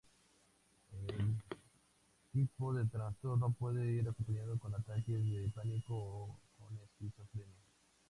Este 1.03 1.19
tipo 2.33 2.73
de 2.73 2.85
trastorno 2.87 3.51
puede 3.53 3.85
ir 3.85 4.07
acompañado 4.09 4.57
con 4.57 4.73
ataques 4.73 5.05
de 5.05 5.47
pánico 5.53 5.93
o 5.95 6.39
con 6.57 6.75
esquizofrenia. 6.79 7.61